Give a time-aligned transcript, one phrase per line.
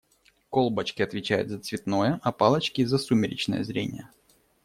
[0.49, 4.09] Колбочки отвечают за цветное, а палочки- за сумеречное зрение.